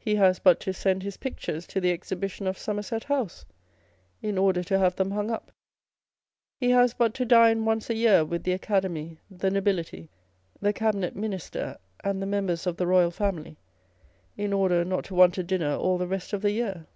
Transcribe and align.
He 0.00 0.16
has 0.16 0.40
but 0.40 0.58
to 0.62 0.72
send 0.74 1.04
his 1.04 1.16
pictures 1.16 1.64
to 1.68 1.80
the 1.80 1.92
Exhibition 1.92 2.48
of 2.48 2.58
Somerset 2.58 3.04
House, 3.04 3.44
in 4.20 4.36
order 4.36 4.64
to 4.64 4.78
have 4.80 4.96
them 4.96 5.12
* 5.12 5.12
hung 5.12 5.30
up: 5.30 5.52
he 6.58 6.70
has 6.70 6.92
but 6.92 7.14
to 7.14 7.24
dine 7.24 7.64
once 7.64 7.88
a 7.88 7.94
year 7.94 8.24
with 8.24 8.42
the 8.42 8.50
Academy, 8.50 9.20
the 9.30 9.52
Nobility, 9.52 10.08
the 10.60 10.72
Cabinet 10.72 11.14
Minister, 11.14 11.78
and 12.02 12.20
the 12.20 12.26
Members 12.26 12.66
of 12.66 12.76
the 12.78 12.86
Royal 12.88 13.12
Family, 13.12 13.56
in 14.36 14.52
order 14.52 14.84
not 14.84 15.04
to 15.04 15.14
want 15.14 15.38
a 15.38 15.44
dinner 15.44 15.76
all 15.76 15.98
the 15.98 16.08
rest 16.08 16.32
of 16.32 16.42
the 16.42 16.50
year. 16.50 16.86